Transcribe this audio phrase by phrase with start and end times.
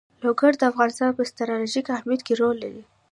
[0.23, 2.83] لوگر د افغانستان په ستراتیژیک اهمیت کې رول لري.